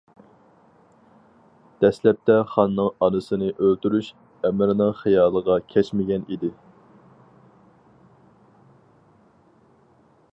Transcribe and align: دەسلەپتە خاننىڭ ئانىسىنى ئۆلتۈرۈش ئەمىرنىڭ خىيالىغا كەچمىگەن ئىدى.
دەسلەپتە 1.85 2.37
خاننىڭ 2.53 2.87
ئانىسىنى 3.07 3.49
ئۆلتۈرۈش 3.65 4.09
ئەمىرنىڭ 4.49 4.97
خىيالىغا 5.01 5.59
كەچمىگەن 5.75 6.27
ئىدى. 6.29 6.53